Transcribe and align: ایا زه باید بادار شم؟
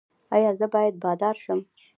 ایا 0.35 0.51
زه 0.59 0.65
باید 0.73 0.95
بادار 1.03 1.35
شم؟ 1.43 1.59